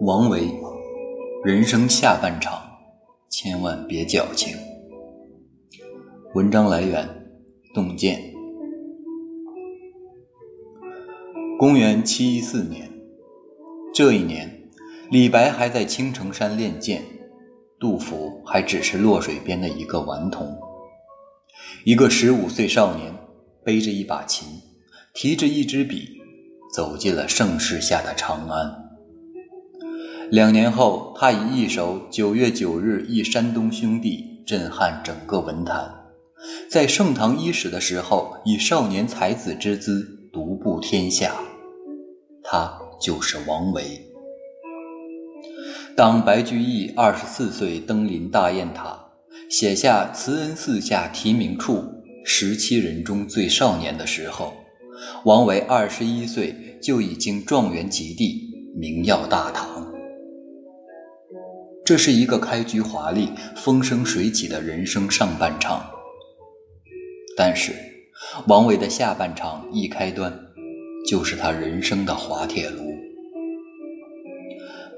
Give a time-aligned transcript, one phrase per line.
[0.00, 0.48] 王维，
[1.44, 2.62] 人生下半场，
[3.28, 4.56] 千万别矫情。
[6.34, 7.08] 文章来源：
[7.74, 8.22] 洞见。
[11.58, 12.88] 公元七一四年，
[13.92, 14.70] 这一年，
[15.10, 17.02] 李白还在青城山练剑，
[17.80, 20.56] 杜甫还只是洛水边的一个顽童。
[21.84, 23.12] 一个十五岁少年，
[23.64, 24.46] 背着一把琴，
[25.12, 26.20] 提着一支笔，
[26.72, 28.87] 走进了盛世下的长安。
[30.30, 35.90] 两年后，他以一首《九月九日忆山东兄弟》震撼整个文坛，
[36.70, 41.34] 在盛唐伊始的时候，以少年才子之姿独步天下。
[42.44, 42.70] 他
[43.00, 43.82] 就是王维。
[45.96, 49.02] 当白居易二十四岁登临大雁塔，
[49.48, 51.82] 写下“慈恩寺下题名处，
[52.22, 54.52] 十七人中最少年”的时候，
[55.24, 59.87] 王维二十一岁就已经状元及第，名耀大唐。
[61.88, 65.88] 这是一个开局华丽、风生水起的人生上半场，
[67.34, 67.72] 但是
[68.46, 70.30] 王维的下半场一开端，
[71.08, 72.94] 就是他人生的滑铁卢。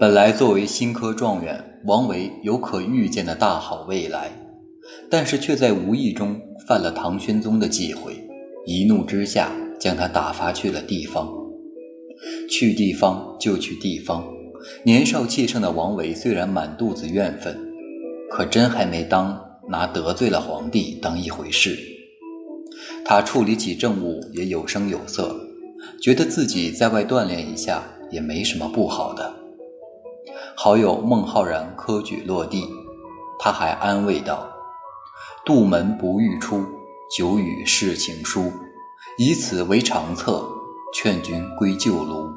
[0.01, 4.33] 本来作为新科状元，王维有可预见的大好未来，
[5.09, 8.21] 但是却在无意中犯了唐玄宗的忌讳，
[8.67, 11.33] 一怒之下将他打发去了地方。
[12.51, 14.40] 去地方就去地方。
[14.83, 17.59] 年少气盛的王维虽然满肚子怨愤，
[18.31, 21.79] 可真还没当拿得罪了皇帝当一回事。
[23.05, 25.35] 他处理起政务也有声有色，
[26.03, 29.33] 觉得自己在外锻炼一下也没什么不好的。
[30.57, 32.65] 好友孟浩然科举落地，
[33.39, 34.49] 他还安慰道
[35.45, 36.65] ：“杜门不欲出，
[37.17, 38.53] 久与世情疏，
[39.19, 40.45] 以此为长策，
[40.95, 42.31] 劝君归旧庐。”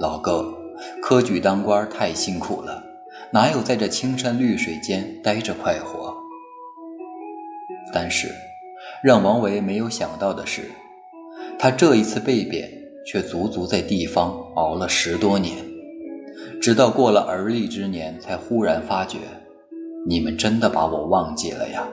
[0.00, 0.59] 老哥。
[1.02, 2.82] 科举当官太辛苦了，
[3.32, 6.14] 哪有在这青山绿水间待着快活？
[7.92, 8.28] 但是，
[9.02, 10.70] 让王维没有想到的是，
[11.58, 12.70] 他这一次被贬，
[13.06, 15.56] 却足足在地方熬了十多年，
[16.60, 19.18] 直到过了而立之年，才忽然发觉，
[20.06, 21.88] 你们真的把我忘记了呀。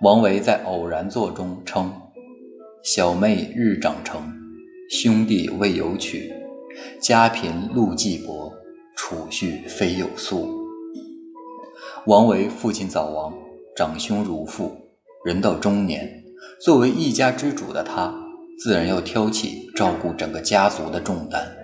[0.00, 1.92] 王维在《偶然作》中称
[2.82, 4.32] ：“小妹日长成，
[4.90, 6.32] 兄弟未有娶。”
[7.00, 8.52] 家贫路既薄，
[8.96, 10.48] 储蓄非有素。
[12.06, 13.32] 王维父亲早亡，
[13.76, 14.70] 长兄如父，
[15.24, 16.22] 人到中年，
[16.60, 18.14] 作为一家之主的他，
[18.58, 21.56] 自然要挑起照顾整个家族的重担。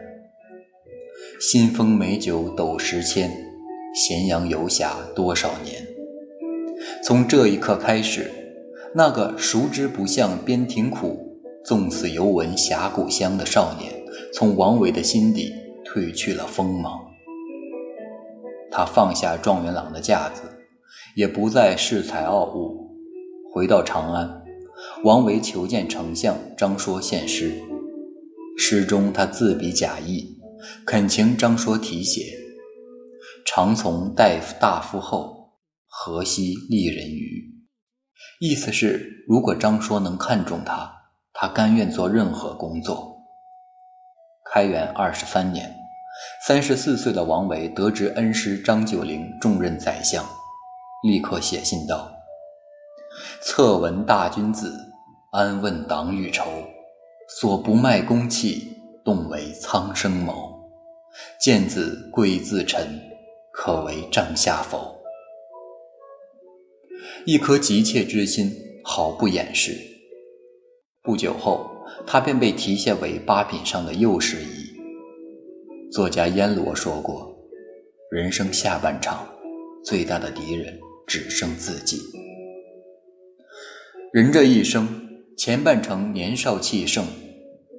[1.40, 3.30] 新丰美酒斗十千，
[3.94, 5.86] 咸阳游侠多少年。
[7.02, 8.30] 从这一刻开始，
[8.94, 13.99] 那个熟知不向边庭苦，纵死犹闻峡谷香的少年。
[14.32, 15.52] 从王维的心底
[15.84, 17.00] 褪去了锋芒，
[18.70, 20.42] 他放下状元郎的架子，
[21.16, 22.96] 也不再恃才傲物。
[23.52, 24.42] 回到长安，
[25.02, 27.60] 王维求见丞相张说献诗，
[28.56, 30.38] 诗中他自比假意，
[30.86, 32.22] 恳请张说题写
[33.44, 35.54] ：“常从大夫大夫后，
[35.88, 37.52] 何惜丽人愚。”
[38.40, 40.88] 意思是，如果张说能看中他，
[41.32, 43.09] 他甘愿做任何工作。
[44.52, 45.72] 开元二十三年，
[46.44, 50.26] 三十四岁的王维得知恩师张九龄重任宰相，
[51.04, 52.12] 立刻写信道
[53.40, 54.74] ：“策闻大君子，
[55.30, 56.50] 安问党羽仇？
[57.38, 60.68] 所不卖公器，动为苍生谋。
[61.40, 63.00] 见子贵自臣，
[63.52, 65.00] 可为帐下否？”
[67.24, 69.78] 一颗急切之心毫不掩饰。
[71.04, 71.69] 不久后。
[72.06, 74.70] 他便被提携为八品上的右侍役。
[75.92, 77.36] 作家阎罗说过
[78.10, 79.26] ：“人生下半场，
[79.84, 82.00] 最大的敌人只剩自己。”
[84.12, 84.88] 人这一生，
[85.36, 87.04] 前半程年少气盛，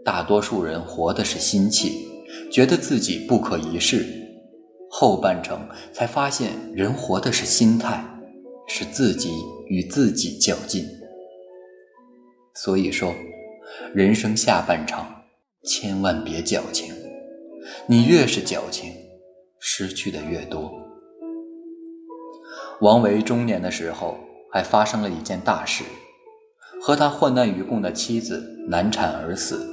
[0.04, 2.08] 大多数人活的是心气，
[2.52, 4.00] 觉得自己不可一世；
[4.90, 5.60] 后半程
[5.94, 8.04] 才发现，人活的是心态，
[8.68, 9.34] 是自己
[9.68, 10.86] 与自己较劲。
[12.56, 13.14] 所以说。
[13.94, 15.06] 人生下半场，
[15.64, 16.94] 千万别矫情。
[17.88, 18.90] 你越是矫情，
[19.60, 20.72] 失去的越多。
[22.80, 24.18] 王维中年的时候，
[24.50, 25.84] 还发生了一件大事，
[26.82, 29.70] 和他患难与共的妻子难产而死。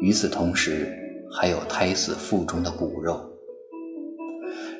[0.00, 0.96] 与此同时，
[1.32, 3.20] 还有胎死腹中的骨肉。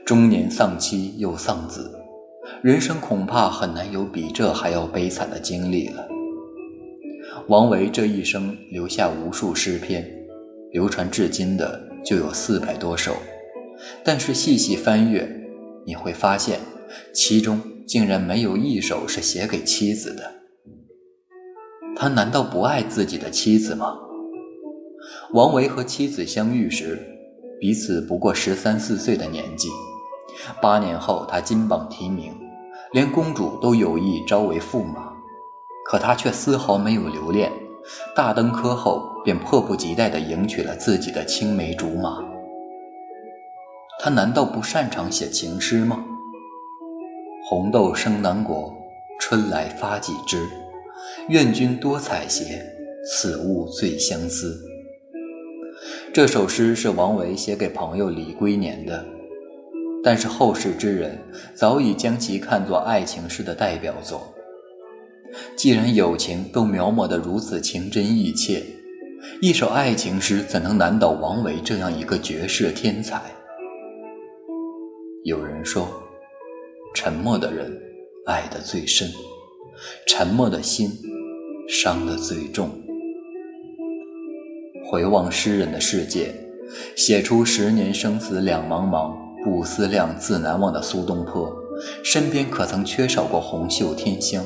[0.05, 1.93] 中年丧妻又丧子，
[2.63, 6.07] 人生恐怕很难有比这还要悲惨的经历了。
[7.49, 10.05] 王维这一生留下无数诗篇，
[10.73, 13.15] 流传至今的就有四百多首，
[14.03, 15.29] 但是细细翻阅，
[15.87, 16.59] 你会发现，
[17.15, 20.33] 其中竟然没有一首是写给妻子的。
[21.95, 23.97] 他难道不爱自己的妻子吗？
[25.33, 26.99] 王维和妻子相遇时，
[27.61, 29.69] 彼此不过十三四岁的年纪。
[30.61, 32.35] 八年后，他金榜题名，
[32.93, 35.13] 连公主都有意招为驸马，
[35.89, 37.51] 可他却丝毫没有留恋。
[38.15, 42.19] 大登科后，便迫不及待地迎娶了自己的青梅竹马。
[44.01, 46.05] 他难道不擅长写情诗吗？
[47.49, 48.75] 红豆生南国，
[49.21, 50.49] 春来发几枝。
[51.29, 52.61] 愿君多采撷，
[53.07, 54.61] 此物最相思。
[56.13, 59.05] 这首诗是王维写给朋友李龟年的，
[60.03, 61.17] 但是后世之人
[61.55, 64.35] 早已将其看作爱情诗的代表作。
[65.57, 68.63] 既然友情都描摹得如此情真意切，
[69.41, 73.21] 一首爱情诗怎能难倒王维这样一个绝世天才？
[75.25, 75.89] 有人说，
[76.95, 77.77] 沉默的人
[78.27, 79.11] 爱得最深，
[80.07, 80.91] 沉默的心
[81.69, 82.71] 伤得最重。
[84.89, 86.33] 回望诗人的世界，
[86.95, 91.53] 写出“十年生死两茫茫，不思量，自难忘”的苏东坡，
[92.05, 94.45] 身边可曾缺少过红袖添香？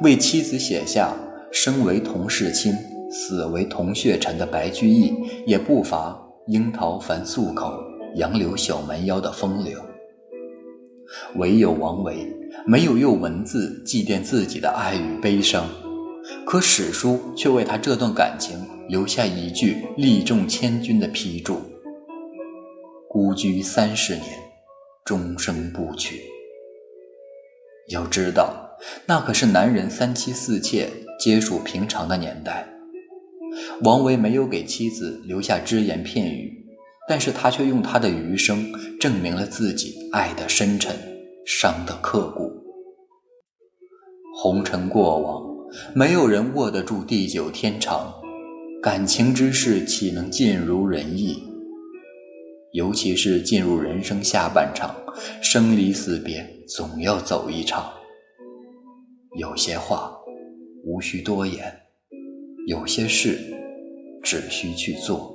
[0.00, 1.14] 为妻子写下
[1.50, 2.72] “生为同室亲，
[3.10, 5.12] 死为同穴臣”的白居易，
[5.46, 6.16] 也不乏
[6.48, 7.72] “樱桃樊素口，
[8.16, 9.80] 杨柳小蛮腰”的风流。
[11.36, 12.26] 唯有王维
[12.66, 15.68] 没有用文字祭奠自己的爱与悲伤，
[16.46, 21.60] 可史书却为他这段感情留下一句力重千钧的批注
[23.08, 24.26] ：“孤居三十年，
[25.04, 26.20] 终生不娶。”
[27.90, 28.63] 要知道。
[29.06, 30.88] 那可是男人三妻四妾
[31.18, 32.66] 皆属平常的年代。
[33.82, 36.66] 王维没有给妻子留下只言片语，
[37.08, 38.66] 但是他却用他的余生
[38.98, 40.94] 证明了自己爱的深沉，
[41.46, 42.52] 伤的刻骨。
[44.36, 45.42] 红尘过往，
[45.94, 48.12] 没有人握得住地久天长，
[48.82, 51.40] 感情之事岂能尽如人意？
[52.72, 54.92] 尤其是进入人生下半场，
[55.40, 57.92] 生离死别总要走一场。
[59.36, 60.16] 有些话
[60.84, 61.64] 无需多言，
[62.68, 63.36] 有些事
[64.22, 65.34] 只需去做。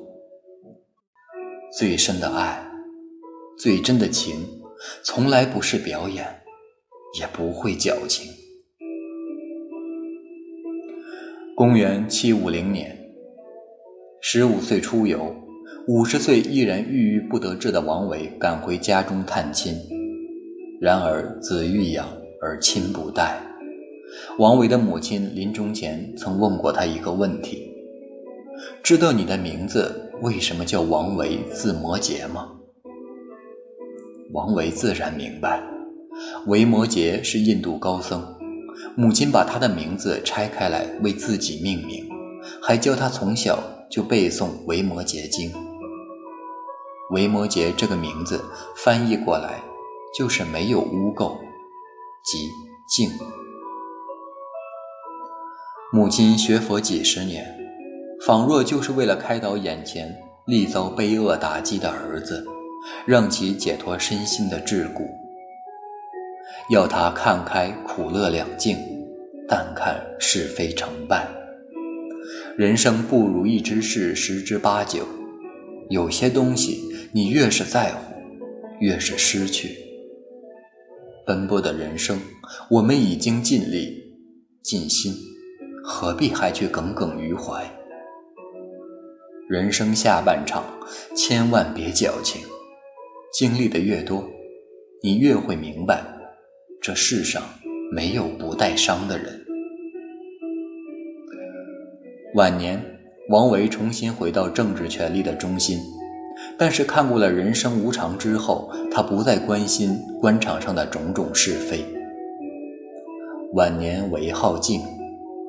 [1.77, 2.65] 最深的爱，
[3.57, 4.35] 最真的情，
[5.03, 6.25] 从来不是表演，
[7.19, 8.31] 也不会矫情。
[11.53, 12.97] 公元七五零年，
[14.21, 15.35] 十五岁出游，
[15.89, 19.75] 五十岁依然郁郁不得志的王维赶回家中探亲，
[20.79, 22.07] 然而子欲养
[22.41, 23.48] 而亲不待。
[24.37, 27.71] 王维的母亲临终前曾问过他一个问题
[28.83, 32.49] ：“知道你的名字为什么叫王维，字摩诘吗？”
[34.33, 35.63] 王维自然明白，
[36.47, 38.23] 维摩诘是印度高僧，
[38.95, 42.07] 母亲把他的名字拆开来为自己命名，
[42.61, 43.59] 还教他从小
[43.89, 45.51] 就背诵《维摩诘经》。
[47.11, 48.39] 维摩诘这个名字
[48.75, 49.59] 翻译过来
[50.15, 51.35] 就是没有污垢，
[52.23, 52.47] 即
[52.87, 53.09] 净。
[55.91, 57.43] 母亲学佛几十年，
[58.21, 60.15] 仿若就是为了开导眼前
[60.45, 62.45] 历遭悲恶打击的儿子，
[63.07, 65.01] 让其解脱身心的桎梏，
[66.69, 68.77] 要他看开苦乐两境，
[69.47, 71.27] 淡看是非成败。
[72.55, 75.07] 人生不如意之事十之八九，
[75.89, 78.13] 有些东西你越是在乎，
[78.79, 79.75] 越是失去。
[81.25, 82.19] 奔波的人生，
[82.69, 84.03] 我们已经尽力
[84.61, 85.15] 尽心。
[85.91, 87.67] 何必还去耿耿于怀？
[89.49, 90.63] 人生下半场，
[91.15, 92.43] 千万别矫情。
[93.33, 94.23] 经历的越多，
[95.01, 96.03] 你越会明白，
[96.79, 97.41] 这世上
[97.91, 99.43] 没有不带伤的人。
[102.35, 102.79] 晚年，
[103.29, 105.79] 王维重新回到政治权力的中心，
[106.55, 111.83] 但是看过了人生无常之后，他不再关心官场上的种种是非。
[113.53, 114.79] 晚年唯好静。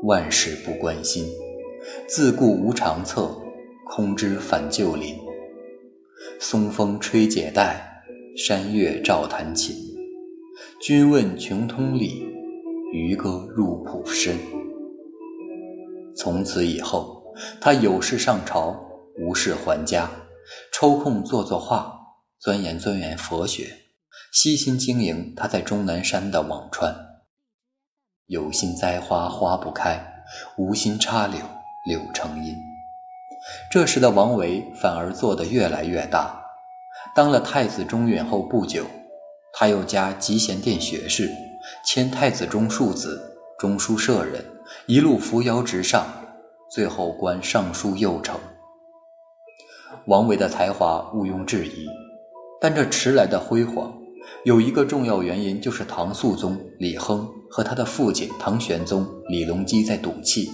[0.05, 1.27] 万事不关心，
[2.09, 3.31] 自顾无长策，
[3.87, 5.15] 空知返旧林。
[6.39, 8.03] 松风吹解带，
[8.35, 9.77] 山月照弹琴。
[10.81, 12.27] 君问穷通理，
[12.95, 14.39] 渔歌入浦深。
[16.17, 17.23] 从此以后，
[17.61, 18.81] 他有事上朝，
[19.19, 20.11] 无事还家，
[20.73, 21.93] 抽空做做画，
[22.39, 23.67] 钻研钻研佛学，
[24.33, 27.10] 悉心经营他在终南山的辋川。
[28.31, 30.01] 有心栽花花不开，
[30.57, 31.41] 无心插柳
[31.85, 32.57] 柳成荫。
[33.69, 36.41] 这时的王维反而做得越来越大。
[37.13, 38.87] 当了太子中允后不久，
[39.53, 41.29] 他又加集贤殿学士，
[41.85, 43.21] 迁太子中庶子、
[43.59, 44.45] 中书舍人，
[44.87, 46.07] 一路扶摇直上，
[46.71, 48.39] 最后官尚书右丞。
[50.07, 51.89] 王维的才华毋庸置疑，
[52.61, 53.93] 但这迟来的辉煌，
[54.45, 60.49] 有一个重要原因，就是唐肃宗李亨和他的父亲唐玄宗李隆基在赌气。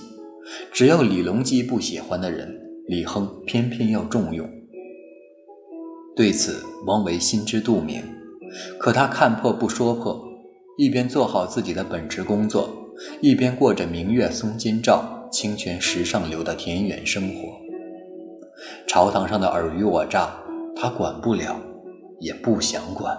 [0.72, 2.48] 只要李隆基不喜欢的人，
[2.86, 4.48] 李亨偏偏要重用。
[6.16, 8.02] 对此，王维心知肚明，
[8.78, 10.24] 可他看破不说破，
[10.78, 12.70] 一边做好自己的本职工作，
[13.20, 17.58] 一边过着明月松间照、清泉石上流的田园生活。
[18.86, 20.34] 朝堂上的尔虞我诈，
[20.74, 21.60] 他管不了，
[22.20, 23.14] 也不想管。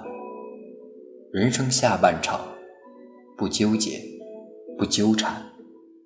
[1.32, 2.40] 人生下半场，
[3.38, 4.02] 不纠结，
[4.78, 5.42] 不纠缠，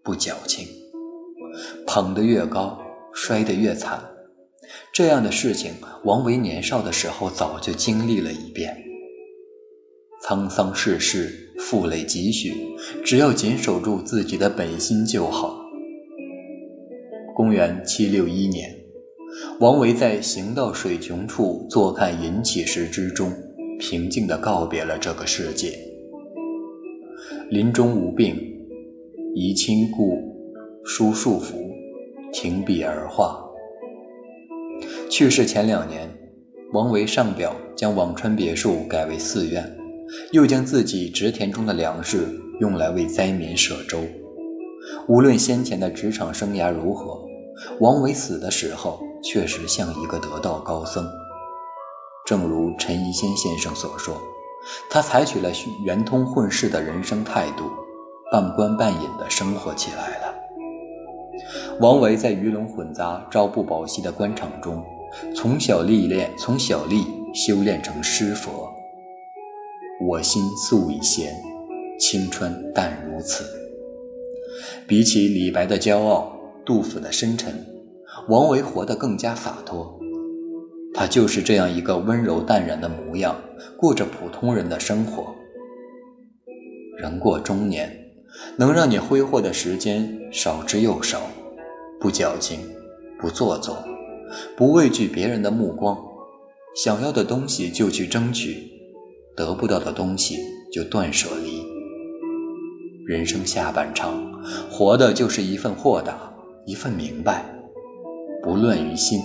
[0.03, 0.67] 不矫情，
[1.87, 2.77] 捧得越高，
[3.13, 4.03] 摔得越惨。
[4.93, 5.71] 这样的事情，
[6.03, 8.77] 王维年少的时候早就经历了一遍。
[10.23, 12.53] 沧桑世事，负累几许，
[13.03, 15.57] 只要紧守住自己的本心就好。
[17.35, 18.77] 公元七六一年。
[19.61, 23.31] 王维在行到水穷处，坐看云起时之中，
[23.79, 25.90] 平静地告别了这个世界。
[27.51, 28.33] 临终无病，
[29.35, 30.17] 遗亲故
[30.85, 31.69] 书束符，
[32.31, 33.45] 停笔而画。
[35.09, 36.09] 去世前两年，
[36.71, 39.69] 王维上表将辋川别墅改为寺院，
[40.31, 42.25] 又将自己植田中的粮食
[42.61, 43.99] 用来为灾民舍粥。
[45.09, 47.21] 无论先前的职场生涯如何，
[47.81, 48.97] 王维死的时候。
[49.23, 51.05] 确实像一个得道高僧，
[52.25, 54.19] 正如陈逸仙先生所说，
[54.89, 55.49] 他采取了
[55.83, 57.69] 圆通混世的人生态度，
[58.31, 60.35] 半官半隐的生活起来了。
[61.79, 64.83] 王维在鱼龙混杂、朝不保夕的官场中，
[65.35, 68.69] 从小历练，从小历修炼成师佛。
[70.07, 71.33] 我心素已闲，
[71.99, 73.43] 青春淡如此。
[74.87, 76.31] 比起李白的骄傲，
[76.65, 77.65] 杜甫的深沉。
[78.27, 79.99] 王维活得更加洒脱，
[80.93, 83.35] 他就是这样一个温柔淡然的模样，
[83.77, 85.35] 过着普通人的生活。
[86.97, 87.91] 人过中年，
[88.57, 91.21] 能让你挥霍的时间少之又少，
[91.99, 92.59] 不矫情，
[93.19, 93.77] 不做作，
[94.55, 95.97] 不畏惧别人的目光，
[96.75, 98.71] 想要的东西就去争取，
[99.35, 100.37] 得不到的东西
[100.71, 101.63] 就断舍离。
[103.05, 104.21] 人生下半场，
[104.69, 106.31] 活的就是一份豁达，
[106.65, 107.43] 一份明白。
[108.43, 109.19] 不乱于心，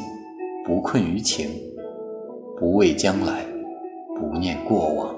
[0.67, 1.49] 不困于情，
[2.59, 3.47] 不畏将来，
[4.19, 5.15] 不念过往，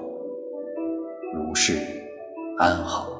[1.33, 1.77] 如是
[2.57, 3.18] 安好。